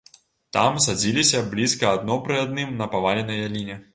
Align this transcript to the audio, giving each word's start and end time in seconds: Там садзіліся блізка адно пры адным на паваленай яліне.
Там 0.55 0.79
садзіліся 0.85 1.41
блізка 1.51 1.93
адно 1.99 2.17
пры 2.25 2.41
адным 2.47 2.75
на 2.83 2.91
паваленай 2.97 3.45
яліне. 3.47 3.81